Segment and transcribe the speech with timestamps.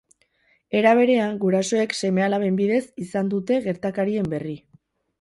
[0.79, 4.61] Era berean, gurasoek seme-alaben bidez izan dute gertakarien berri.